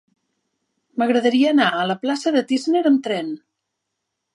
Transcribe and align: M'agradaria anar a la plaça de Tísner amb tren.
M'agradaria 1.01 1.53
anar 1.57 1.69
a 1.75 1.85
la 1.93 1.99
plaça 2.07 2.35
de 2.39 2.45
Tísner 2.53 2.87
amb 2.93 3.09
tren. 3.11 3.35